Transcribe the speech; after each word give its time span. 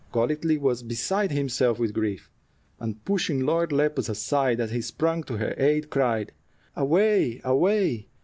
Golightly 0.11 0.57
was 0.57 0.81
beside 0.81 1.29
himself 1.31 1.77
with 1.77 1.93
grief, 1.93 2.31
and 2.79 3.05
pushing 3.05 3.41
Lord 3.45 3.71
Lepus 3.71 4.09
aside 4.09 4.59
as 4.59 4.71
he 4.71 4.81
sprang 4.81 5.21
to 5.25 5.37
her 5.37 5.53
aid, 5.59 5.91
cried, 5.91 6.31
"Away! 6.75 7.39
away! 7.43 8.07